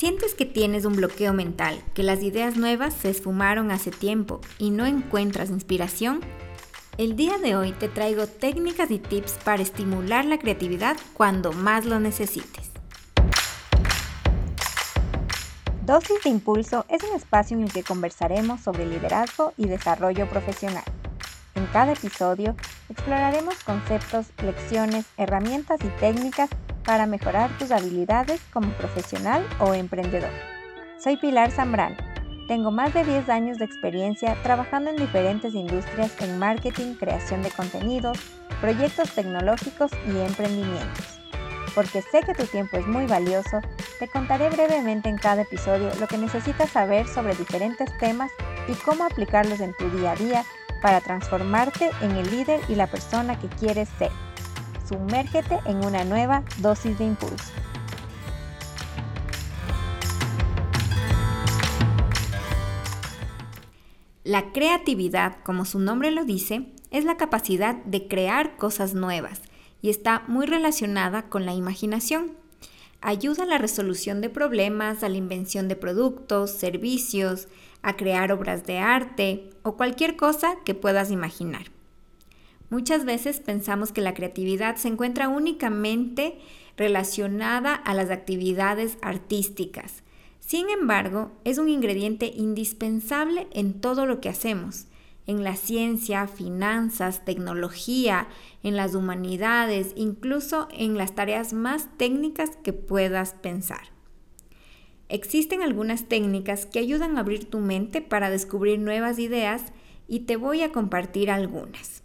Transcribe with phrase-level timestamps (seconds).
[0.00, 4.70] ¿Sientes que tienes un bloqueo mental, que las ideas nuevas se esfumaron hace tiempo y
[4.70, 6.20] no encuentras inspiración?
[6.96, 11.84] El día de hoy te traigo técnicas y tips para estimular la creatividad cuando más
[11.84, 12.70] lo necesites.
[15.84, 20.84] Dosis de Impulso es un espacio en el que conversaremos sobre liderazgo y desarrollo profesional.
[21.54, 22.56] En cada episodio
[22.88, 26.48] exploraremos conceptos, lecciones, herramientas y técnicas
[26.90, 30.32] para mejorar tus habilidades como profesional o emprendedor.
[30.98, 31.94] Soy Pilar Zambrano.
[32.48, 37.50] Tengo más de 10 años de experiencia trabajando en diferentes industrias en marketing, creación de
[37.50, 38.18] contenidos,
[38.60, 41.20] proyectos tecnológicos y emprendimientos.
[41.76, 43.60] Porque sé que tu tiempo es muy valioso,
[44.00, 48.32] te contaré brevemente en cada episodio lo que necesitas saber sobre diferentes temas
[48.66, 50.44] y cómo aplicarlos en tu día a día
[50.82, 54.10] para transformarte en el líder y la persona que quieres ser
[54.90, 57.52] sumérgete en una nueva dosis de impulso.
[64.24, 69.42] La creatividad, como su nombre lo dice, es la capacidad de crear cosas nuevas
[69.80, 72.32] y está muy relacionada con la imaginación.
[73.00, 77.46] Ayuda a la resolución de problemas, a la invención de productos, servicios,
[77.82, 81.79] a crear obras de arte o cualquier cosa que puedas imaginar.
[82.70, 86.38] Muchas veces pensamos que la creatividad se encuentra únicamente
[86.76, 90.04] relacionada a las actividades artísticas.
[90.38, 94.86] Sin embargo, es un ingrediente indispensable en todo lo que hacemos,
[95.26, 98.28] en la ciencia, finanzas, tecnología,
[98.62, 103.90] en las humanidades, incluso en las tareas más técnicas que puedas pensar.
[105.08, 109.72] Existen algunas técnicas que ayudan a abrir tu mente para descubrir nuevas ideas
[110.06, 111.99] y te voy a compartir algunas.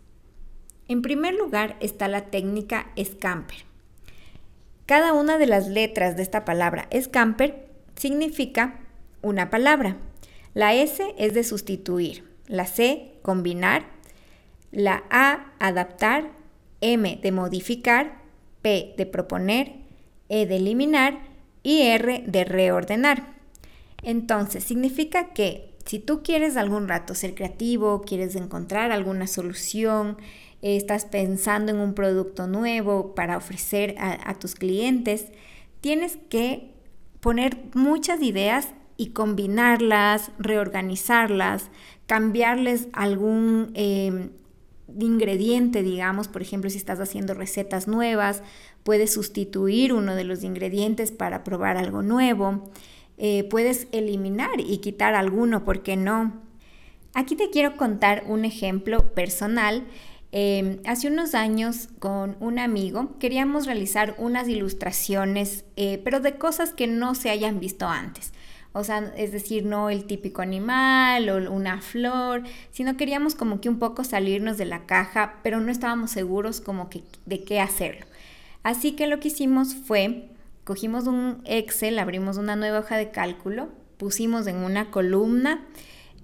[0.87, 3.65] En primer lugar está la técnica Scamper.
[4.85, 8.81] Cada una de las letras de esta palabra Scamper significa
[9.23, 9.97] una palabra.
[10.53, 13.87] La S es de sustituir, la C combinar,
[14.71, 16.29] la A adaptar,
[16.81, 18.19] M de modificar,
[18.61, 19.77] P de proponer,
[20.29, 21.19] E de eliminar
[21.63, 23.35] y R de reordenar.
[24.03, 30.17] Entonces significa que si tú quieres algún rato ser creativo, quieres encontrar alguna solución,
[30.73, 35.27] estás pensando en un producto nuevo para ofrecer a, tus clientes,
[35.79, 36.73] tienes que
[37.19, 41.69] poner muchas ideas y combinarlas, reorganizarlas,
[42.07, 44.31] cambiarles algún em,
[44.99, 48.41] ingrediente, digamos, por ejemplo, si estás haciendo recetas nuevas,
[48.83, 52.71] puedes sustituir uno de los ingredientes para probar algo nuevo,
[53.19, 56.41] eh, puedes eliminar y quitar alguno, ¿por qué no?
[57.13, 59.85] Aquí te quiero contar un ejemplo personal
[60.37, 66.73] Em, hace unos años con un amigo queríamos realizar unas ilustraciones, eh, pero de cosas
[66.73, 68.33] que no se hayan visto antes.
[68.73, 73.69] O sea, es decir, no el típico animal o una flor, sino queríamos como que
[73.69, 78.05] un poco salirnos de la caja, pero no estábamos seguros como que de qué hacerlo.
[78.61, 80.31] Así que lo que hicimos fue,
[80.65, 85.63] cogimos un Excel, abrimos una nueva hoja de cálculo, pusimos en una columna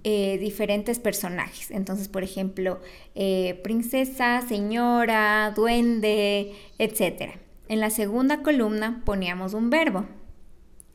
[0.04, 1.70] eh, diferentes personajes.
[1.70, 2.80] Entonces, por ejemplo,
[3.14, 7.36] eh, princesa, señora, duende, etc.
[7.68, 10.08] En la segunda columna poníamos un verbo.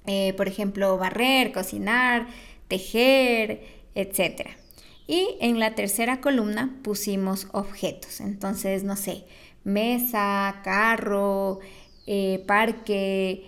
[0.06, 2.26] Eh, por ejemplo, barrer, cocinar,
[2.66, 3.62] tejer,
[3.94, 4.50] etc.
[5.06, 8.20] Y en la tercera columna pusimos objetos.
[8.20, 9.24] Entonces, no sé,
[9.62, 11.60] mesa, carro,
[12.46, 13.44] parque,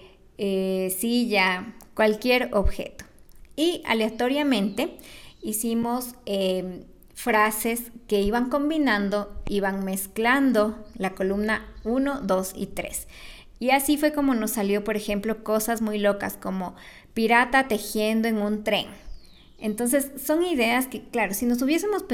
[0.96, 3.04] silla, cualquier objeto.
[3.56, 4.98] Y aleatoriamente
[5.42, 6.84] hicimos em,
[7.14, 13.08] frases que iban combinando, iban mezclando la columna 1, 2 y 3.
[13.58, 16.76] Y así fue como nos salió, por ejemplo, cosas muy locas como
[17.14, 18.86] pirata tejiendo en un tren.
[19.58, 22.04] Entonces, son ideas que, claro, si nos hubiésemos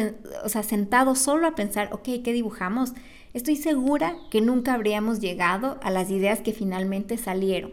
[0.43, 2.95] o sea, sentado solo a pensar, ok, ¿qué dibujamos?
[3.35, 7.73] Estoy segura que nunca habríamos llegado a las ideas que finalmente salieron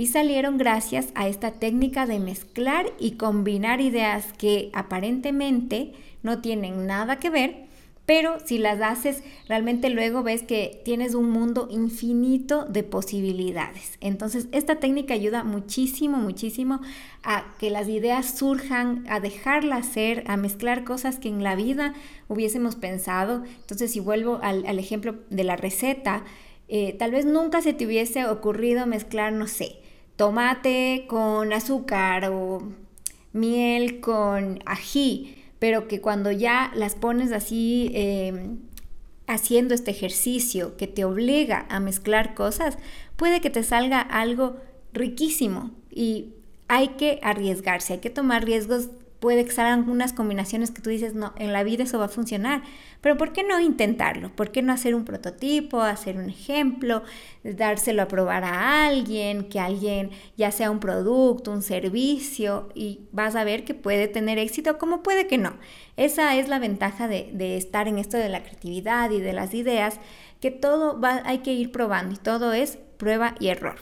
[0.00, 5.92] y salieron gracias a esta técnica de mezclar y combinar ideas que aparentemente
[6.22, 7.66] no tienen nada que ver,
[8.06, 13.98] pero si las haces, realmente luego ves que tienes un mundo infinito de posibilidades.
[14.00, 16.80] Entonces, esta técnica ayuda muchísimo, muchísimo
[17.22, 21.92] a que las ideas surjan, a dejarlas ser, a mezclar cosas que en la vida
[22.26, 23.44] hubiésemos pensado.
[23.60, 26.24] Entonces, si vuelvo al, ejemplo de la receta,
[26.68, 29.79] eh, tal vez nunca se te hubiese ocurrido mezclar, no sé,
[30.20, 32.60] tomate con azúcar o
[33.32, 38.58] miel con ají, pero que cuando ya las pones así em,
[39.26, 42.76] haciendo este ejercicio que te obliga a mezclar cosas,
[43.16, 44.56] puede que te salga algo
[44.92, 46.34] riquísimo y
[46.68, 48.90] hay que arriesgarse, hay que tomar riesgos
[49.20, 49.84] puede que salgan
[50.14, 52.62] combinaciones que tú dices, no, en la vida eso va a funcionar,
[53.02, 54.34] pero ¿por qué no intentarlo?
[54.34, 57.02] ¿Por qué no hacer un prototipo, hacer un ejemplo,
[57.44, 63.36] dárselo a probar a alguien, que alguien ya sea un producto, un servicio, y vas
[63.36, 65.54] a ver que puede tener éxito como puede que no?
[65.96, 69.52] Esa es la ventaja de, de estar en esto de la creatividad y de las
[69.52, 70.00] ideas,
[70.40, 73.76] que todo va, hay que ir probando y todo es prueba y error.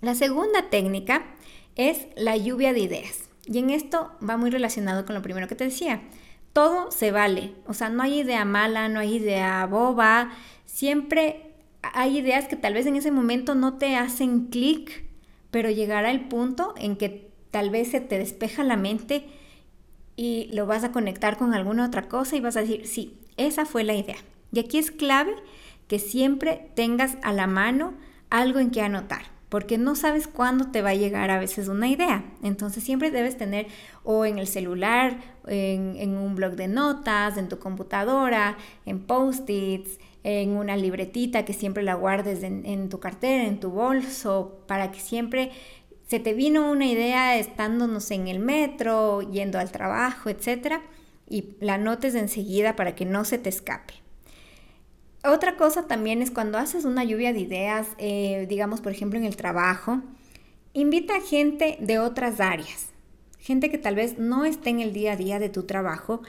[0.00, 1.26] La segunda técnica
[1.74, 3.25] es la lluvia de ideas.
[3.46, 6.02] Y en esto va muy relacionado con lo primero que te decía.
[6.52, 10.32] Todo se vale, o sea, no hay idea mala, no hay idea boba,
[10.64, 15.04] siempre hay ideas que tal vez en ese momento no te hacen clic,
[15.50, 19.26] pero llegará el punto en que tal vez se te despeja la mente
[20.16, 23.66] y lo vas a conectar con alguna otra cosa y vas a decir, sí, esa
[23.66, 24.16] fue la idea.
[24.50, 25.34] Y aquí es clave
[25.88, 27.94] que siempre tengas a la mano
[28.30, 31.88] algo en que anotar porque no sabes cuándo te va a llegar a veces una
[31.88, 32.26] idea.
[32.42, 33.68] Entonces siempre debes tener
[34.04, 35.16] o en el celular,
[35.46, 41.82] en, un blog de notas, en tu computadora, en post-its, en una libretita que siempre
[41.84, 45.52] la guardes en, tu cartera, en tu bolso, para que siempre
[46.06, 50.82] se te vino una idea estándonos en el metro, yendo al trabajo, etc.
[51.26, 54.05] Y la notes enseguida para que no se te escape.
[55.26, 59.24] Otra cosa también es cuando haces una lluvia de ideas, eh, digamos por ejemplo en
[59.24, 60.00] el trabajo,
[60.72, 62.90] invita a gente de otras áreas,
[63.40, 66.22] gente que tal vez no esté en el día a día de tu trabajo,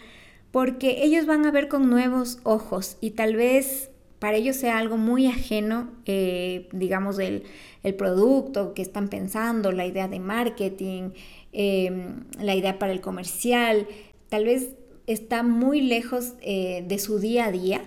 [0.49, 4.97] porque ellos van a ver con nuevos ojos y tal vez para ellos sea algo
[4.97, 7.43] muy ajeno, eh, digamos, el,
[7.83, 11.11] el, producto que están pensando, la idea de marketing,
[11.51, 13.87] em, la idea para el comercial,
[14.29, 14.69] tal vez
[15.05, 17.81] está muy lejos eh, de su día a día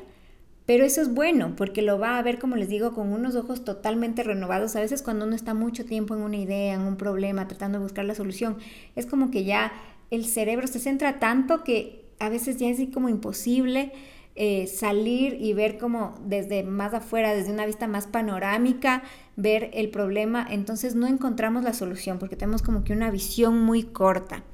[0.70, 3.64] pero eso es bueno porque lo va a ver, como les digo, con unos ojos
[3.64, 4.76] totalmente renovados.
[4.76, 7.82] A veces cuando uno está mucho tiempo en una idea, en un problema, tratando de
[7.82, 8.56] buscar la solución,
[8.94, 9.72] es como que ya
[10.12, 13.90] el cerebro se centra tanto que a veces ya es como imposible
[14.36, 19.02] eh, salir y ver como desde más afuera, desde una vista más panorámica,
[19.34, 20.46] ver el problema.
[20.48, 24.44] Entonces no encontramos la solución porque tenemos como que una visión muy corta.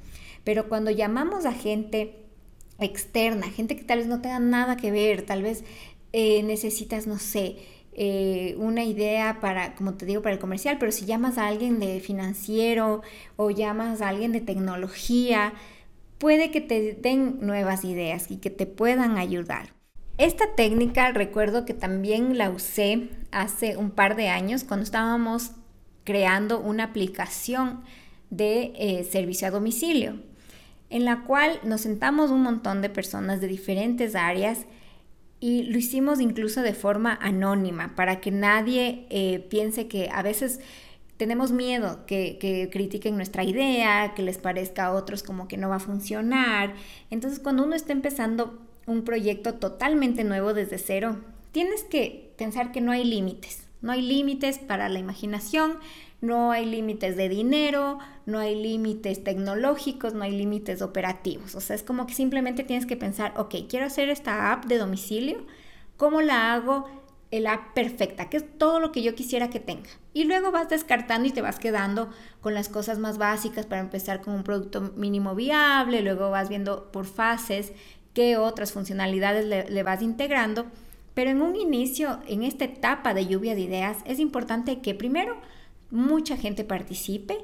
[0.43, 2.23] Pero cuando llamamos a gente
[2.79, 5.63] externa, gente que tal vez no tenga nada que ver, tal vez
[6.19, 7.57] eh, necesitas, no sé,
[7.93, 11.79] eh, una idea para, como te digo, para el comercial, pero si llamas a alguien
[11.79, 13.03] de financiero
[13.35, 15.53] o llamas a alguien de tecnología,
[16.17, 19.75] puede que te den nuevas ideas y que te puedan ayudar.
[20.17, 25.51] Esta técnica recuerdo que también la usé hace un par de años cuando estábamos
[26.03, 27.83] creando una aplicación
[28.31, 30.15] de eh, servicio a domicilio,
[30.89, 34.65] en la cual nos sentamos un montón de personas de diferentes áreas
[35.39, 40.59] y lo hicimos incluso de forma anónima para que nadie eh, piense que a veces
[41.17, 45.69] tenemos miedo que, que, critiquen nuestra idea, que les parezca a otros como que no
[45.69, 46.73] va a funcionar.
[47.09, 51.17] Entonces cuando uno está empezando un proyecto totalmente nuevo desde cero,
[51.51, 53.67] tienes que pensar que no hay límites.
[53.81, 55.77] No hay límites para la imaginación,
[56.21, 61.55] no hay límites de dinero, no hay límites tecnológicos, no hay límites operativos.
[61.55, 64.77] O sea, es como que simplemente tienes que pensar, ok, quiero hacer esta app de
[64.77, 65.45] domicilio,
[65.95, 66.87] ¿cómo la hago?
[67.29, 69.89] El app perfecta, que es todo lo que yo quisiera que tenga.
[70.13, 72.09] Y luego vas descartando y te vas quedando
[72.41, 76.89] con las cosas más básicas para empezar con un producto mínimo viable, luego vas viendo
[76.91, 77.73] por fases
[78.13, 80.65] qué otras funcionalidades le, le vas integrando.
[81.13, 85.35] Pero en un inicio, en esta etapa de lluvia de ideas, es importante que primero
[85.89, 87.37] mucha gente participe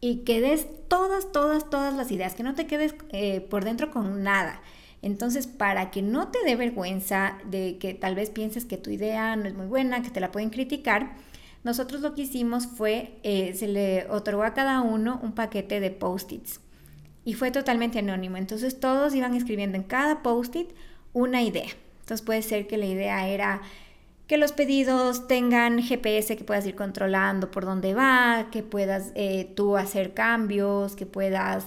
[0.00, 3.90] y que des todas, todas, todas las ideas, que no te quedes eh, por dentro
[3.90, 4.60] con nada.
[5.00, 9.34] Entonces, para que no te dé vergüenza de que tal vez pienses que tu idea
[9.36, 11.16] no es muy buena, que te la pueden criticar,
[11.64, 15.90] nosotros lo que hicimos fue, eh, se le otorgó a cada uno un paquete de
[15.90, 16.60] post-its
[17.24, 18.36] y fue totalmente anónimo.
[18.36, 20.70] Entonces, todos iban escribiendo en cada post-it
[21.12, 21.70] una idea.
[22.00, 23.62] Entonces, puede ser que la idea era
[24.26, 29.52] que los pedidos tengan GPS que puedas ir controlando por dónde va, que puedas eh,
[29.54, 31.66] tú hacer cambios, que puedas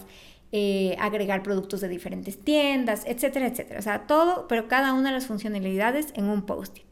[0.52, 3.80] eh, agregar productos de diferentes tiendas, etcétera, etcétera.
[3.80, 6.86] O sea, todo, pero cada una de las funcionalidades en un post-it.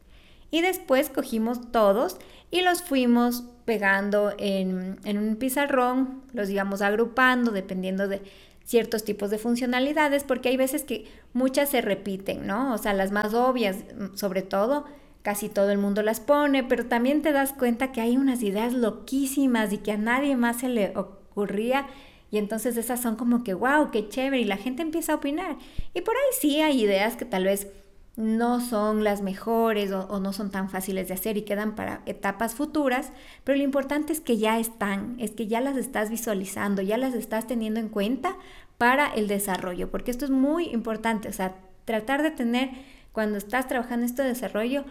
[0.50, 2.18] Y después cogimos todos
[2.50, 8.22] y los fuimos pegando en, en un pizarrón, los íbamos agrupando dependiendo de
[8.64, 12.72] ciertos tipos de funcionalidades, porque hay veces que muchas se repiten, ¿no?
[12.74, 13.78] O sea, las más obvias,
[14.14, 14.84] sobre todo,
[15.24, 18.74] casi todo el mundo las pone, pero también te das cuenta que hay unas ideas
[18.74, 21.86] loquísimas y que a nadie más se le ocurría.
[22.30, 24.42] Y entonces esas son como que, wow, qué chévere.
[24.42, 25.56] Y la gente empieza a opinar.
[25.94, 27.68] Y por ahí sí hay ideas que tal vez
[28.16, 32.54] no son las mejores o, no son tan fáciles de hacer y quedan para etapas
[32.54, 33.10] futuras,
[33.44, 37.14] pero lo importante es que ya están, es que ya las estás visualizando, ya las
[37.14, 38.36] estás teniendo en cuenta
[38.78, 42.70] para el desarrollo, porque esto es muy importante, o sea, tratar de tener,
[43.10, 44.84] cuando estás trabajando este desarrollo,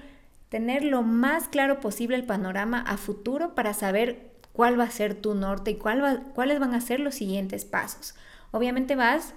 [0.53, 5.15] tener lo más claro posible el panorama a futuro para saber cuál va a ser
[5.15, 8.13] tu norte y cuál cuáles van a ser los siguientes pasos.
[8.51, 9.33] Obviamente vas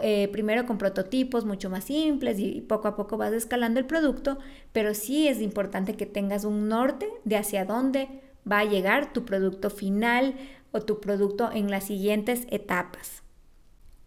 [0.00, 4.38] eh, primero con prototipos mucho más simples y poco a poco vas escalando el producto,
[4.72, 9.24] pero sí es importante que tengas un norte de hacia dónde va a llegar tu
[9.24, 10.36] producto final
[10.70, 13.24] o tu producto en las siguientes etapas.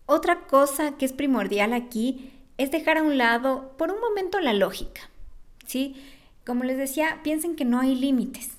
[0.06, 4.54] Otra cosa que es primordial aquí es dejar a un lado por un momento la
[4.54, 5.10] lógica.
[5.68, 5.96] ¿sí?
[6.48, 8.51] Como les decía, piensen que no hay límites.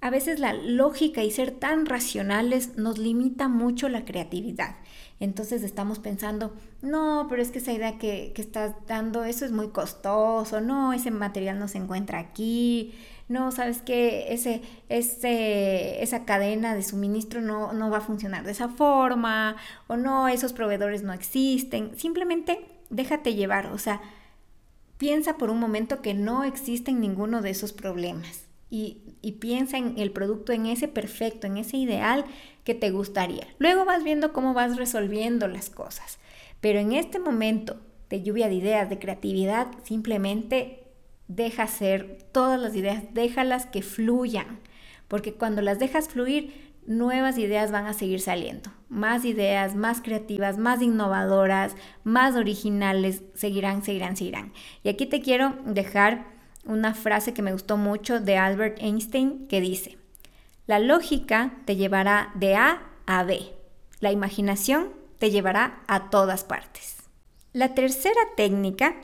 [0.00, 4.74] A veces la lógica y ser tan racionales nos limita mucho la creatividad.
[5.20, 6.52] Entonces estamos pensando,
[6.82, 11.12] no, pero es que esa idea que, estás dando, eso es muy costoso, no, ese
[11.12, 12.92] material no se encuentra aquí,
[13.28, 18.50] no, sabes que ese, ese, esa cadena de suministro no, no va a funcionar de
[18.50, 19.54] esa forma,
[19.86, 21.96] o no, esos proveedores no existen.
[21.96, 24.00] Simplemente déjate llevar, o sea,
[25.02, 29.02] piensa por un momento que no existen ninguno de esos problemas y,
[29.40, 32.24] piensa en el producto, en ese perfecto, en ese ideal
[32.62, 33.48] que te gustaría.
[33.58, 36.20] Luego vas viendo cómo vas resolviendo las cosas.
[36.60, 37.80] Pero en este momento
[38.10, 40.84] de lluvia de ideas, de creatividad, simplemente
[41.26, 44.60] deja ser todas las ideas, déjalas que fluyan.
[45.08, 48.70] Porque cuando las dejas fluir, nuevas ideas van a seguir saliendo.
[48.88, 51.74] Más ideas, más creativas, más innovadoras,
[52.04, 54.52] más originales, seguirán, seguirán, seguirán.
[54.82, 56.26] Y aquí te quiero dejar
[56.64, 59.98] una frase que me gustó mucho de Albert Einstein que dice,
[60.66, 63.52] la lógica te llevará de A a B,
[64.00, 66.98] la imaginación te llevará a todas partes.
[67.52, 68.94] La tercera técnica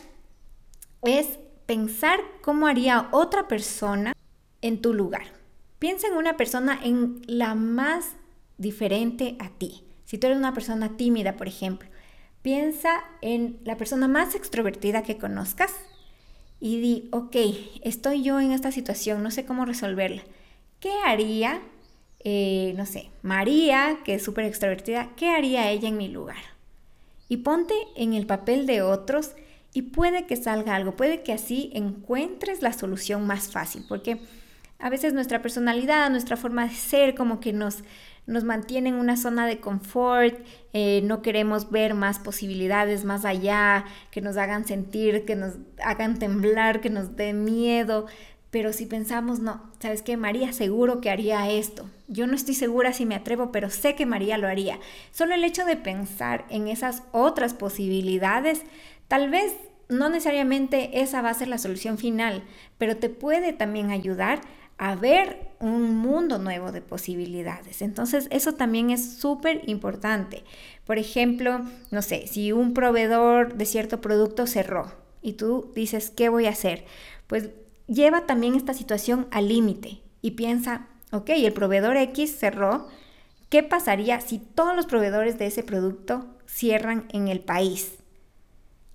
[1.02, 4.12] es pensar cómo haría otra persona
[4.62, 5.37] en tu lugar.
[5.78, 8.16] Piensa en una persona en la más
[8.56, 9.84] diferente a ti.
[10.04, 11.88] Si tú eres una persona tímida, por ejemplo,
[12.42, 15.72] piensa en la persona más extrovertida que conozcas
[16.60, 17.36] y di, ok,
[17.82, 20.22] estoy yo en esta situación, no sé cómo resolverla.
[20.80, 21.60] ¿Qué haría,
[22.20, 26.42] eh, no sé, María, que es súper extrovertida, qué haría ella en mi lugar?
[27.28, 29.32] Y ponte en el papel de otros
[29.72, 34.18] y puede que salga algo, puede que así encuentres la solución más fácil, porque
[34.78, 37.82] a veces nuestra personalidad, nuestra forma de ser, como que nos,
[38.26, 40.38] nos mantiene en una zona de confort,
[40.72, 46.18] eh, no queremos ver más posibilidades más allá, que nos hagan sentir, que nos hagan
[46.18, 48.06] temblar, que nos dé miedo.
[48.50, 50.16] Pero si pensamos, no, ¿sabes qué?
[50.16, 51.90] María seguro que haría esto.
[52.06, 54.78] Yo no estoy segura si me atrevo, pero sé que María lo haría.
[55.10, 58.62] Solo el hecho de pensar en esas otras posibilidades,
[59.06, 59.54] tal vez
[59.88, 62.42] no necesariamente esa va a ser la solución final,
[62.78, 64.40] pero te puede también ayudar
[64.78, 67.82] a ver un mundo nuevo de posibilidades.
[67.82, 70.44] Entonces, eso también es súper importante.
[70.86, 76.28] Por ejemplo, no sé, si un proveedor de cierto producto cerró y tú dices, ¿qué
[76.28, 76.84] voy a hacer?
[77.26, 77.50] Pues
[77.88, 82.86] lleva también esta situación al límite y piensa, ok, el proveedor X cerró,
[83.48, 87.94] ¿qué pasaría si todos los proveedores de ese producto cierran en el país?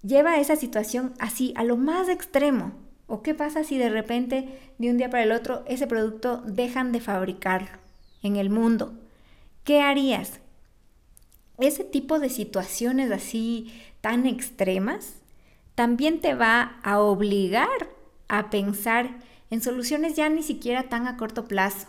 [0.02, 2.83] Lleva esa situación así, a lo más extremo.
[3.08, 6.92] ¿O qué pasa si de repente, de un día para el otro, ese producto dejan
[6.92, 7.78] de fabricarlo
[8.22, 8.94] en el mundo?
[9.64, 10.40] ¿Qué harías?
[11.58, 15.16] Ese tipo de situaciones así tan extremas
[15.76, 17.90] también te va a obligar
[18.28, 19.20] a pensar
[19.50, 21.88] en soluciones ya ni siquiera tan a corto plazo.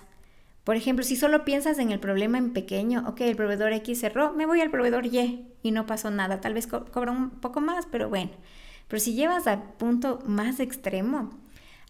[0.65, 4.33] Por ejemplo, si solo piensas en el problema en pequeño, ok, el proveedor X cerró,
[4.33, 6.41] me voy al proveedor Y y no pasó nada.
[6.41, 8.31] Tal vez cobra un poco más, pero bueno.
[8.95, 11.31] Pero si llevas al punto más extremo,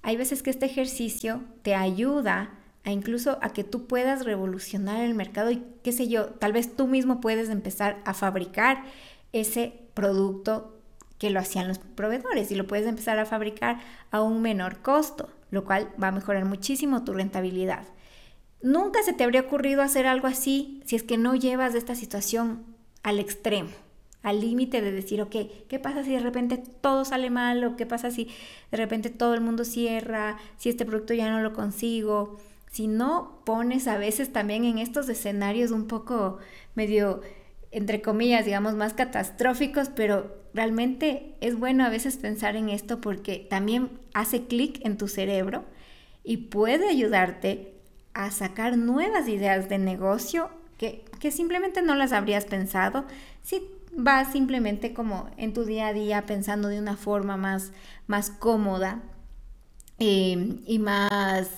[0.00, 5.12] hay veces que este ejercicio te ayuda a incluso a que tú puedas revolucionar el
[5.12, 8.84] mercado y qué sé yo, tal vez tú mismo puedes empezar a fabricar
[9.34, 10.80] ese producto
[11.18, 13.80] que lo hacían los proveedores y lo puedes empezar a fabricar
[14.10, 17.84] a un menor costo, lo cual va a mejorar muchísimo tu rentabilidad.
[18.62, 22.64] Nunca se te habría ocurrido hacer algo así si es que no llevas esta situación
[23.02, 23.68] al extremo
[24.24, 25.36] al límite de decir, ok,
[25.68, 27.62] ¿qué pasa si de repente todo sale mal?
[27.62, 28.28] ¿O qué pasa si
[28.70, 30.38] de repente todo el mundo cierra?
[30.56, 32.40] Si este producto ya no lo consigo.
[32.70, 36.38] Si no pones a veces también en estos escenarios un poco
[36.74, 37.20] medio,
[37.70, 43.46] entre comillas, digamos, más catastróficos, pero realmente es bueno a veces pensar en esto porque
[43.50, 45.64] también hace clic en tu cerebro
[46.24, 47.74] y puede ayudarte
[48.14, 53.04] a sacar nuevas ideas de negocio que, que simplemente no las habrías pensado
[53.42, 53.62] si
[53.96, 57.72] vas simplemente como en tu día a día pensando de una forma más,
[58.06, 59.02] más cómoda
[59.98, 61.48] eh, y más,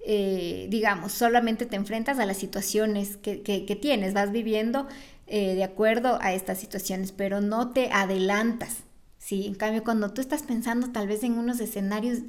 [0.00, 4.86] eh, digamos, solamente te enfrentas a las situaciones que, que, tienes, vas viviendo
[5.26, 8.78] eh, de acuerdo a estas situaciones, pero no te adelantas.
[9.18, 12.20] Sí, en cambio, cuando tú estás pensando tal vez en unos escenarios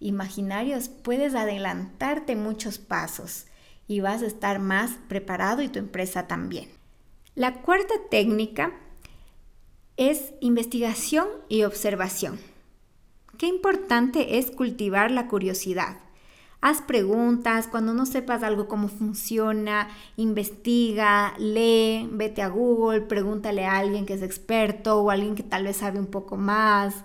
[0.00, 3.46] imaginarios, puedes adelantarte muchos pasos
[3.86, 6.68] y vas a estar más preparado y tu empresa también.
[7.34, 8.72] La cuarta técnica
[9.98, 12.38] es investigación y observación.
[13.36, 15.98] Qué importante es cultivar la curiosidad.
[16.60, 23.76] Haz preguntas, cuando no sepas algo cómo funciona, investiga, lee, vete a Google, pregúntale a
[23.76, 27.04] alguien que es experto o alguien que tal vez sabe un poco más.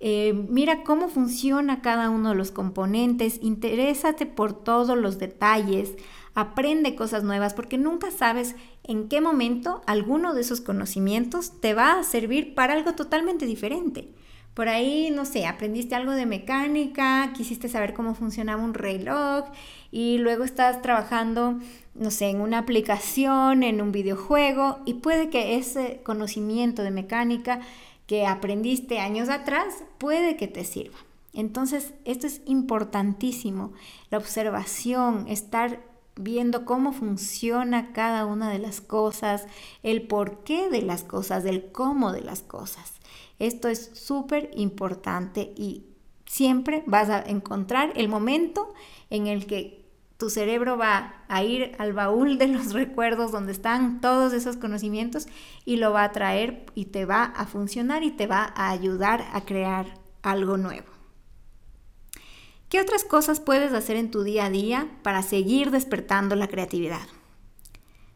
[0.00, 5.94] Eh, mira cómo funciona cada uno de los componentes, interésate por todos los detalles,
[6.34, 11.98] aprende cosas nuevas porque nunca sabes en qué momento alguno de esos conocimientos te va
[11.98, 14.08] a servir para algo totalmente diferente.
[14.54, 19.46] Por ahí, no sé, aprendiste algo de mecánica, quisiste saber cómo funcionaba un reloj
[19.90, 21.58] y luego estás trabajando,
[21.94, 27.60] no sé, en una aplicación, en un videojuego y puede que ese conocimiento de mecánica
[28.06, 30.98] que aprendiste años atrás puede que te sirva.
[31.32, 33.72] Entonces, esto es importantísimo,
[34.10, 35.80] la observación, estar
[36.16, 39.46] viendo cómo funciona cada una de las cosas,
[39.82, 42.92] el porqué de las cosas, el cómo de las cosas.
[43.38, 45.86] Esto es súper importante y
[46.26, 48.72] siempre vas a encontrar el momento
[49.10, 49.84] en el que
[50.16, 55.26] tu cerebro va a ir al baúl de los recuerdos donde están todos esos conocimientos
[55.64, 59.24] y lo va a traer y te va a funcionar y te va a ayudar
[59.32, 59.86] a crear
[60.22, 60.93] algo nuevo.
[62.74, 67.06] ¿Qué otras cosas puedes hacer en tu día a día para seguir despertando la creatividad?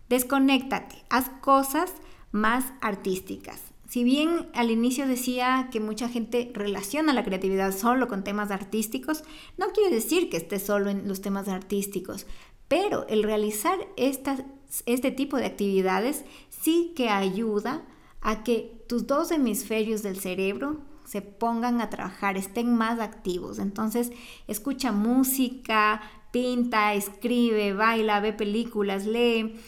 [0.08, 1.92] Desconéctate, haz cosas
[2.32, 3.60] más artísticas.
[3.88, 9.22] Si bien al inicio decía que mucha gente relaciona la creatividad solo con temas artísticos,
[9.58, 12.26] no quiere decir que esté solo en los temas artísticos,
[12.66, 17.86] pero el realizar este tipo de actividades sí que ayuda
[18.20, 23.58] a que tus dos hemisferios del cerebro se pongan a trabajar, estén más activos.
[23.58, 24.12] Entonces,
[24.47, 29.58] escucha música, pinta, escribe, baila, ve películas, lee,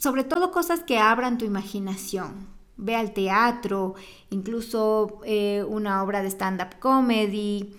[0.00, 3.94] sobre todo cosas que abran tu imaginación ve al teatro,
[4.30, 7.74] incluso eh, una obra de stand-up comedy,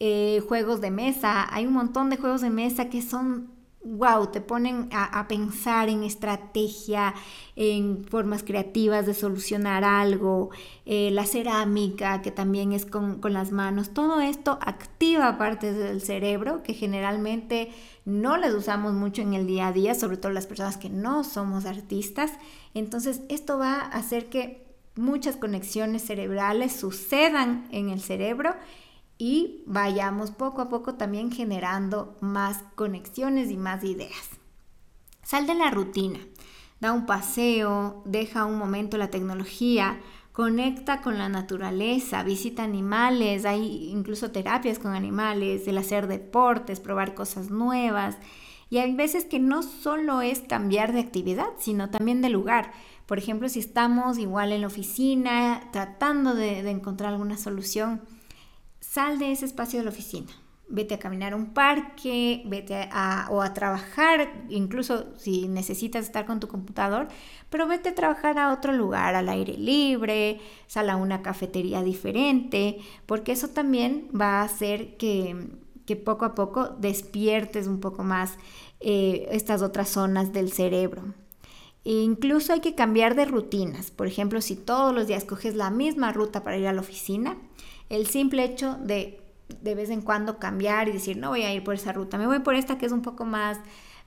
[0.00, 1.46] eh, juegos de mesa.
[1.54, 3.50] Hay un montón de juegos de mesa que son,
[3.82, 7.14] wow, te ponen a, pensar en estrategia,
[7.56, 10.50] en formas creativas de solucionar algo.
[10.84, 13.90] Eh, la cerámica, que también es con, con las manos.
[13.94, 17.70] Todo esto activa partes del cerebro que generalmente
[18.04, 21.24] no las usamos mucho en el día a día, sobre todo las personas que no
[21.24, 22.32] somos artistas.
[22.74, 24.66] Entonces, esto va a hacer que
[24.96, 28.54] muchas conexiones cerebrales sucedan en el cerebro
[29.20, 34.30] y vayamos poco a poco también generando más conexiones y más ideas.
[35.22, 36.18] Sal de la rutina,
[36.80, 40.00] da un paseo, deja un momento la tecnología,
[40.32, 47.14] conecta con la naturaleza, visita animales, hay incluso terapias con animales, el hacer deportes, probar
[47.14, 48.16] cosas nuevas.
[48.70, 52.72] Y hay veces que no solo es cambiar de actividad, sino también de lugar.
[53.04, 58.00] Por ejemplo, si estamos igual en la oficina tratando de, encontrar alguna solución,
[58.80, 60.32] sal de ese espacio de la oficina
[60.70, 66.26] vete a caminar a un parque, vete a, o a trabajar, incluso si necesitas estar
[66.26, 67.08] con tu computador,
[67.50, 72.78] pero vete a trabajar a otro lugar, al aire libre, sal a una cafetería diferente,
[73.06, 75.48] porque eso también va a hacer que,
[75.86, 78.38] que poco a poco despiertes un poco más
[78.78, 81.02] eh, estas otras zonas del cerebro.
[81.82, 83.90] E incluso hay que cambiar de rutinas.
[83.90, 87.38] Por ejemplo, si todos los días coges la misma ruta para ir a la oficina,
[87.90, 89.20] el simple hecho de
[89.60, 92.26] de vez en cuando cambiar y decir, no voy a ir por esa ruta, me
[92.26, 93.58] voy por esta que es un poco más,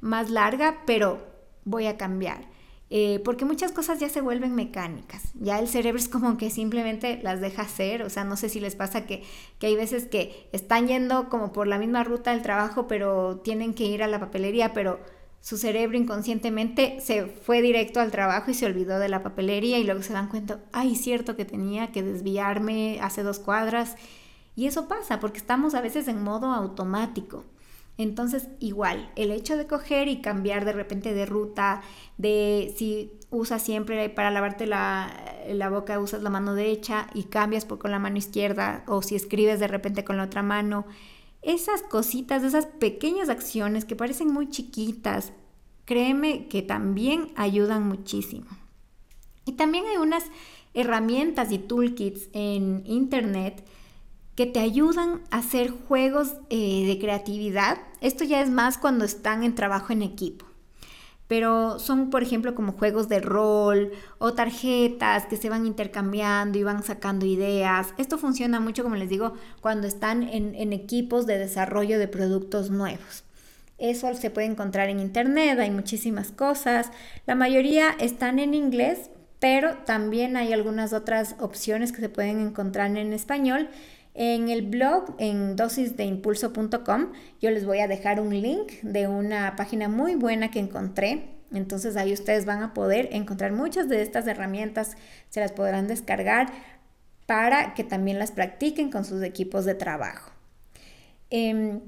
[0.01, 1.25] más larga, pero
[1.65, 2.51] voy a cambiar.
[2.89, 7.19] Eh, porque muchas cosas ya se vuelven mecánicas, ya el cerebro es como que simplemente
[7.23, 9.23] las deja hacer, o sea, no sé si les pasa que,
[9.57, 13.73] que hay veces que están yendo como por la misma ruta del trabajo, pero tienen
[13.73, 14.99] que ir a la papelería, pero
[15.43, 19.83] su cerebro inconscientemente se fue directo al trabajo y se olvidó de la papelería y
[19.83, 23.97] luego se dan cuenta, ay, cierto que tenía que desviarme hace dos cuadras
[24.55, 27.43] y eso pasa porque estamos a veces en modo automático.
[27.97, 31.81] Entonces, igual, el hecho de coger y cambiar de repente de ruta,
[32.17, 35.11] de si usas siempre para lavarte la,
[35.69, 39.59] boca, usas la mano derecha y cambias por, con la mano izquierda, o si escribes
[39.59, 40.85] de repente con la otra mano,
[41.43, 45.33] esas cositas, esas pequeñas acciones que parecen muy chiquitas,
[45.85, 48.47] créeme que también ayudan muchísimo.
[49.45, 50.25] Y también hay unas
[50.73, 53.63] herramientas y toolkits en internet
[54.35, 57.77] que te ayudan a hacer juegos eh, de creatividad.
[58.01, 60.45] Esto ya es más cuando están en trabajo en equipo.
[61.27, 66.63] Pero son, por ejemplo, como juegos de rol o tarjetas que se van intercambiando y
[66.63, 67.93] van sacando ideas.
[67.97, 72.69] Esto funciona mucho, como les digo, cuando están en, en equipos de desarrollo de productos
[72.69, 73.23] nuevos.
[73.77, 76.91] Eso se puede encontrar en internet, hay muchísimas cosas.
[77.25, 79.09] La mayoría están en inglés,
[79.39, 83.67] pero también hay algunas otras opciones que se pueden encontrar en español.
[84.15, 89.89] En el blog, en dosisdeimpulso.com, yo les voy a dejar un link de una página
[89.89, 91.29] muy buena que encontré.
[91.51, 94.97] Entonces ahí ustedes van a poder encontrar muchas de estas herramientas,
[95.29, 96.51] se las podrán descargar
[97.25, 100.31] para que también las practiquen con sus equipos de trabajo.
[101.29, 101.81] Em,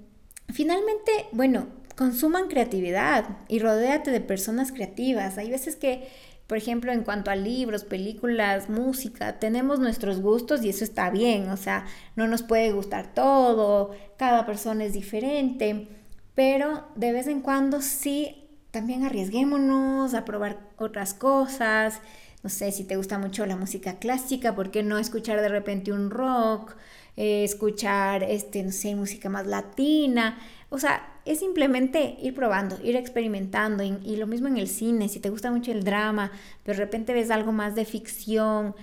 [0.53, 5.37] finalmente, bueno, consuman creatividad y rodéate de personas creativas.
[5.37, 6.07] Hay veces que
[6.47, 11.49] por ejemplo, en cuanto a libros, películas, música, tenemos nuestros gustos y eso está bien,
[11.49, 15.87] o sea, no nos puede gustar todo, cada persona es diferente,
[16.35, 22.01] pero de vez en cuando sí, también arriesguémonos a probar otras cosas.
[22.43, 25.91] No sé, si te gusta mucho la música clásica, ¿por qué no escuchar de repente
[25.91, 26.75] un rock?
[27.17, 30.37] Eh, escuchar, este, no sé, música más latina.
[30.69, 35.19] O sea, es simplemente ir probando, ir experimentando y, lo mismo en el cine, si
[35.19, 36.31] te gusta mucho el drama,
[36.63, 38.75] pero de repente ves algo más de ficción,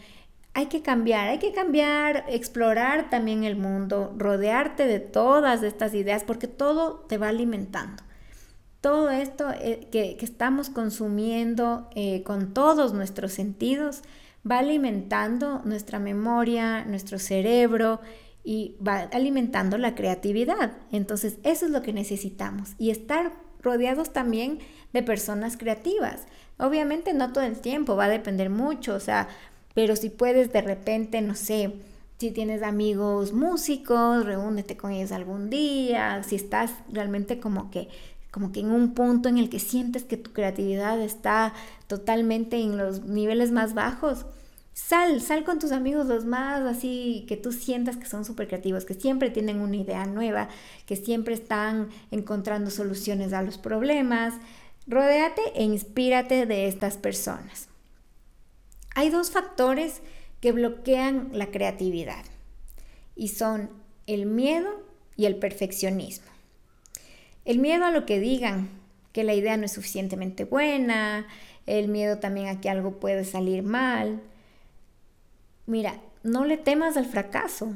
[0.54, 6.24] hay que cambiar, hay que cambiar, explorar también el mundo, rodearte de todas estas ideas
[6.24, 8.02] porque todo te va alimentando.
[8.80, 14.02] Todo esto eh, que, estamos consumiendo eh, con todos nuestros sentidos
[14.48, 18.00] va alimentando nuestra memoria, nuestro cerebro
[18.44, 20.72] y va alimentando la creatividad.
[20.90, 24.59] Entonces, eso es lo que necesitamos y estar rodeados también
[24.92, 26.26] de personas creativas.
[26.59, 29.28] Obviamente no todo el tiempo, va a depender mucho, o sea,
[29.74, 31.72] pero si puedes de repente, no sé,
[32.18, 37.88] si tienes amigos músicos, reúnete con ellos algún día, si estás realmente como que
[38.32, 41.54] como que en un punto en el que sientes que tu creatividad está
[41.86, 44.26] totalmente en los niveles más bajos,
[44.74, 48.86] Sal, sal con tus amigos los más así que tú sientas que son súper creativos,
[48.86, 50.48] que siempre tienen una idea nueva,
[50.86, 54.34] que siempre están encontrando soluciones a los problemas.
[54.86, 57.68] Rodéate e inspírate de estas personas.
[58.94, 60.00] Hay dos factores
[60.40, 62.24] que bloquean la creatividad
[63.14, 63.70] y son
[64.06, 64.70] el miedo
[65.16, 66.31] y el perfeccionismo.
[67.44, 68.70] El miedo a lo que digan,
[69.12, 71.26] que la idea no es suficientemente buena,
[71.66, 74.20] el miedo también a que algo puede salir mal,
[75.66, 77.72] Mira, no le temas al fracaso,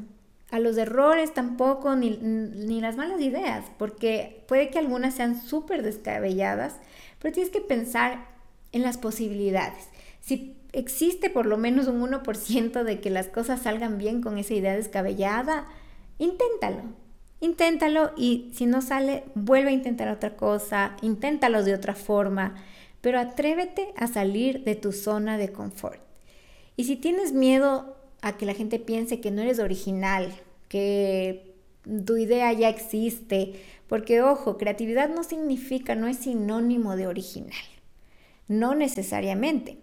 [0.50, 6.76] a los errores tampoco, ni, las malas ideas, porque puede que algunas sean súper descabelladas,
[7.20, 8.26] pero tienes que pensar
[8.72, 9.88] en las posibilidades.
[10.20, 14.54] Si existe por lo menos un 1% de que las cosas salgan bien con esa
[14.54, 15.66] idea descabellada,
[16.18, 16.82] inténtalo.
[17.40, 22.54] Inténtalo y si no sale, vuelve a intentar otra cosa, inténtalo de otra forma,
[23.00, 26.00] pero atrévete a salir de tu zona de confort.
[26.76, 30.32] Y si tienes miedo a que la gente piense que no eres original,
[30.68, 31.54] que
[32.04, 37.52] tu idea ya existe, porque ojo, creatividad no significa, no es sinónimo de original,
[38.48, 39.78] no necesariamente.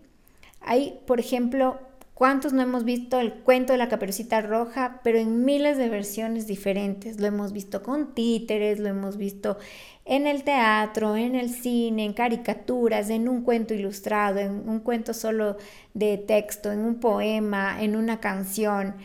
[0.60, 1.80] Hay, por ejemplo,
[2.14, 6.48] ¿cuántos no hemos visto el cuento de la caperucita roja, pero en miles de versiones
[6.48, 7.20] diferentes?
[7.20, 9.58] Lo hemos visto con títeres, lo hemos visto
[10.06, 15.14] en el teatro, en el cine, en caricaturas, en un cuento ilustrado, en un cuento
[15.14, 15.58] solo
[15.94, 18.96] de texto, en un poema, en una canción.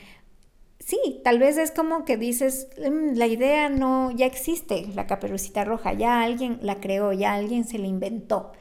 [0.80, 5.64] Sí, tal vez es como que dices, mm, la idea no ya existe, la caperucita
[5.64, 8.52] roja, ya alguien la creó, ya alguien se la inventó,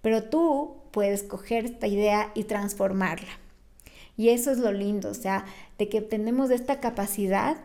[0.00, 3.43] pero tú puedes coger esta idea y transformarla.
[4.16, 5.44] Y eso es lo lindo, o sea,
[5.78, 7.56] de que tenemos esta capacidad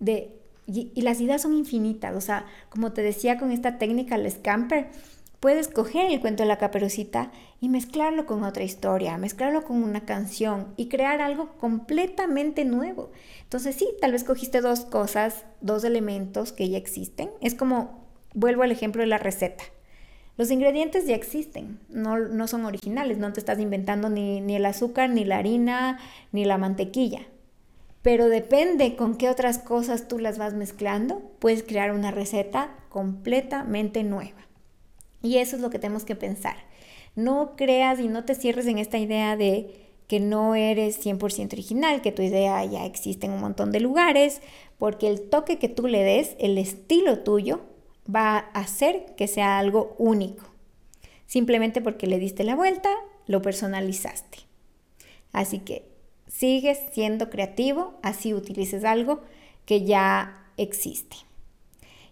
[0.00, 4.30] de y, las ideas son infinitas, o sea, como te decía con esta técnica, el
[4.30, 4.88] scamper,
[5.40, 10.04] puedes coger el cuento de la caperucita y mezclarlo con otra historia, mezclarlo con una
[10.04, 13.10] canción y crear algo completamente nuevo.
[13.42, 17.30] Entonces sí, tal vez cogiste dos cosas, dos elementos que ya existen.
[17.40, 19.64] Es como, vuelvo al ejemplo de la receta.
[20.36, 24.64] Los ingredientes ya existen, no, no son originales, no te estás inventando ni, ni el
[24.64, 25.98] azúcar, ni la harina,
[26.32, 27.26] ni la mantequilla
[28.02, 34.02] pero depende con qué otras cosas tú las vas mezclando, puedes crear una receta completamente
[34.02, 34.48] nueva.
[35.22, 36.56] Y eso es lo que tenemos que pensar.
[37.14, 42.02] No creas y no te cierres en esta idea de que no eres 100% original,
[42.02, 44.42] que tu idea ya existe en un montón de lugares,
[44.78, 47.60] porque el toque que tú le des, el estilo tuyo,
[48.14, 50.50] va a hacer que sea algo único.
[51.26, 52.90] simplemente porque le diste la vuelta,
[53.26, 54.40] lo personalizaste.
[55.32, 55.88] Así que
[56.26, 59.22] sigues siendo creativo, así utilices algo
[59.64, 61.16] que ya existe.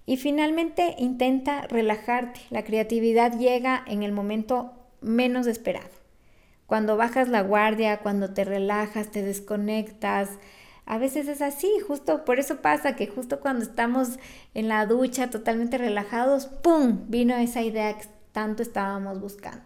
[0.07, 2.41] Y finalmente intenta relajarte.
[2.49, 5.91] La creatividad llega en el momento menos esperado.
[6.67, 10.31] Cuando bajas la guardia, cuando te relajas, te desconectas.
[10.87, 14.19] A veces es así, justo por eso pasa que justo cuando estamos
[14.55, 17.05] en la ducha totalmente relajados, ¡pum!
[17.09, 19.65] vino esa idea que tanto estábamos buscando.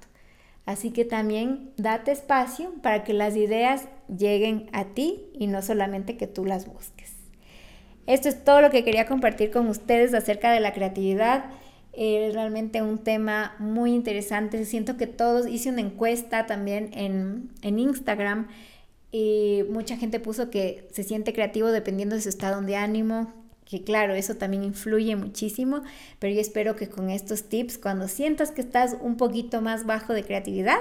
[0.66, 6.16] Así que también date espacio para que las ideas lleguen a ti y no solamente
[6.16, 7.12] que tú las busques.
[8.07, 11.46] Esto es todo lo que quería compartir con ustedes acerca de la creatividad.
[11.92, 14.64] Es realmente un tema muy interesante.
[14.64, 18.48] Siento que todos, hice una encuesta también en, en Instagram
[19.16, 23.33] y mucha gente puso que se siente creativo dependiendo de su estado de ánimo,
[23.64, 25.85] que claro, eso también influye muchísimo,
[26.18, 30.14] pero yo espero que con estos tips, cuando sientas que estás un poquito más bajo
[30.14, 30.81] de creatividad,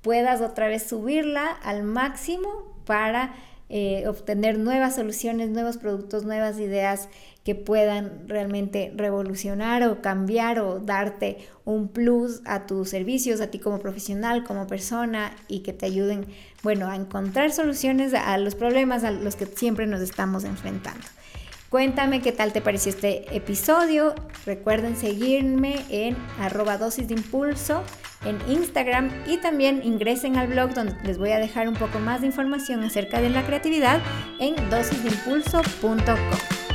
[0.00, 2.48] puedas otra vez subirla al máximo
[2.86, 3.34] para
[3.68, 7.10] eh, obtener nuevas soluciones, nuevos productos, nuevas ideas
[7.46, 13.60] que puedan realmente revolucionar o cambiar o darte un plus a tus servicios, a ti
[13.60, 16.26] como profesional, como persona y que te ayuden,
[16.64, 21.06] bueno, a encontrar soluciones a los problemas a los que siempre nos estamos enfrentando.
[21.68, 24.16] Cuéntame qué tal te pareció este episodio.
[24.44, 27.84] Recuerden seguirme en arroba de impulso
[28.24, 32.22] en Instagram y también ingresen al blog donde les voy a dejar un poco más
[32.22, 34.00] de información acerca de la creatividad
[34.40, 36.65] en dosisdeimpulso.com.